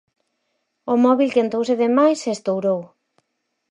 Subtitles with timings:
[0.91, 2.81] O móbil quentouse de máis e estourou.